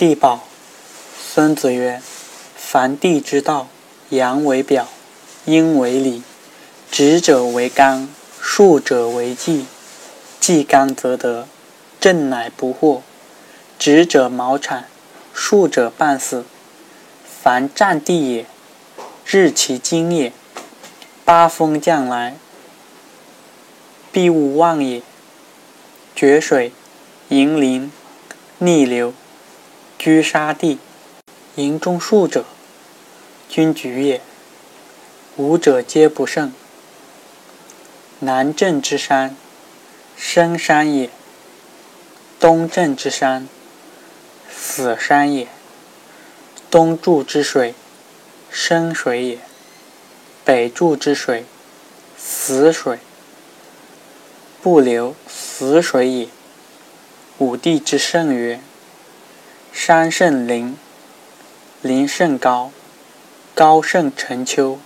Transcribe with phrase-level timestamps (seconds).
[0.00, 0.44] 地宝。
[1.22, 2.00] 孙子曰
[2.56, 3.68] ：“凡地之道，
[4.08, 4.88] 阳为表，
[5.44, 6.22] 阴为里。
[6.90, 8.08] 直者为刚，
[8.40, 9.66] 竖者为纪。
[10.40, 11.46] 纪刚则得，
[12.00, 13.02] 正乃不惑。
[13.78, 14.88] 直者毛产，
[15.34, 16.46] 竖者半死。
[17.42, 18.46] 凡占地也，
[19.26, 20.32] 日其经也。
[21.26, 22.38] 八风将来，
[24.10, 25.02] 必勿忘也。
[26.16, 26.72] 决水。”
[27.28, 27.92] 迎陵，
[28.60, 29.12] 逆流，
[30.00, 30.78] 居沙地。
[31.56, 32.46] 营中数者，
[33.50, 34.22] 君举也。
[35.36, 36.54] 五者皆不胜。
[38.20, 39.36] 南镇之山，
[40.16, 41.10] 生山也；
[42.38, 43.46] 东镇之山，
[44.50, 45.46] 死山也。
[46.70, 47.74] 东注之水，
[48.50, 49.36] 生水也；
[50.46, 51.44] 北注之水，
[52.16, 52.98] 死水。
[54.62, 56.28] 不流，死水也。
[57.36, 58.60] 五帝之圣曰：
[59.72, 60.76] 山胜林，
[61.80, 62.70] 林胜高，
[63.54, 64.78] 高胜沉丘，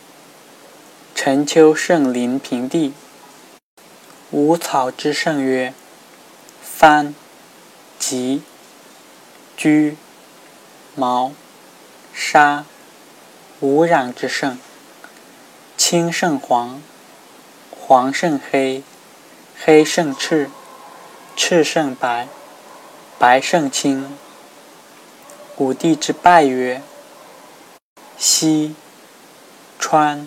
[1.14, 2.92] 沉丘胜林平地。
[4.30, 5.72] 五草之胜曰：
[6.62, 7.14] 番、
[7.98, 8.42] 棘、
[9.56, 9.96] 居、
[10.94, 11.32] 茅、
[12.12, 12.64] 沙。
[13.60, 14.58] 五壤之胜：
[15.76, 16.82] 青胜黄，
[17.70, 18.82] 黄胜黑，
[19.64, 20.50] 黑胜赤，
[21.34, 22.28] 赤胜白。
[23.18, 24.18] 白胜青。
[25.56, 26.82] 五帝之拜曰：
[28.18, 28.74] 西、
[29.78, 30.26] 川、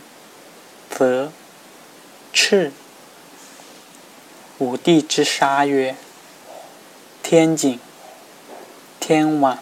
[0.90, 1.34] 泽、
[2.32, 2.72] 赤。
[4.58, 5.98] 五帝之杀曰：
[7.22, 7.78] 天井、
[9.02, 9.60] 天网、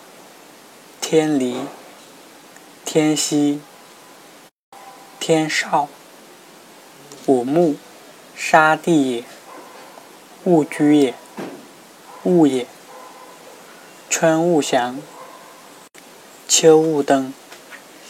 [1.01, 1.57] 天离、
[2.85, 3.59] 天溪、
[5.19, 5.89] 天少。
[7.25, 7.75] 五木，
[8.35, 9.23] 杀地也，
[10.43, 11.15] 物居也，
[12.21, 12.67] 物也。
[14.11, 14.99] 春勿祥，
[16.47, 17.33] 秋雾灯。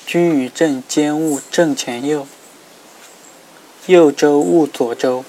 [0.05, 2.27] 君与正间，雾正前右。
[3.87, 5.23] 右周雾左周。